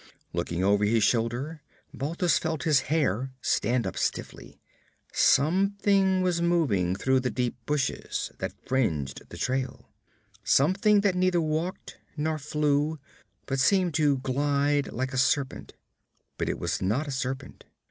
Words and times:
Looking 0.33 0.63
over 0.63 0.83
his 0.83 1.03
shoulder, 1.03 1.61
Balthus 1.93 2.39
felt 2.39 2.63
his 2.63 2.79
hair 2.89 3.29
stand 3.39 3.85
up 3.85 3.95
stiffly. 3.95 4.59
Something 5.13 6.23
was 6.23 6.41
moving 6.41 6.95
through 6.95 7.19
the 7.19 7.29
deep 7.29 7.55
bushes 7.67 8.31
that 8.39 8.65
fringed 8.67 9.21
the 9.29 9.37
trail 9.37 9.91
something 10.43 11.01
that 11.01 11.13
neither 11.13 11.39
walked 11.39 11.97
nor 12.17 12.39
flew, 12.39 12.97
but 13.45 13.59
seemed 13.59 13.93
to 13.93 14.17
glide 14.17 14.91
like 14.91 15.13
a 15.13 15.19
serpent. 15.19 15.75
But 16.39 16.49
it 16.49 16.57
was 16.57 16.81
not 16.81 17.07
a 17.07 17.11
serpent. 17.11 17.65